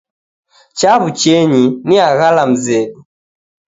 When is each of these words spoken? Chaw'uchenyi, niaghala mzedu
Chaw'uchenyi, 0.77 1.63
niaghala 1.87 2.43
mzedu 2.51 2.99